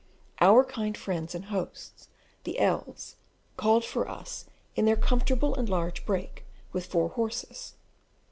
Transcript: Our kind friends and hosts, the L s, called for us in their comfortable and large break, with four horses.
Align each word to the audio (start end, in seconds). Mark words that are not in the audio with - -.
Our 0.39 0.63
kind 0.63 0.97
friends 0.97 1.35
and 1.35 1.45
hosts, 1.45 2.07
the 2.43 2.57
L 2.57 2.85
s, 2.89 3.17
called 3.55 3.85
for 3.85 4.09
us 4.09 4.45
in 4.75 4.85
their 4.85 4.95
comfortable 4.95 5.53
and 5.53 5.69
large 5.69 6.07
break, 6.07 6.43
with 6.73 6.87
four 6.87 7.09
horses. 7.09 7.75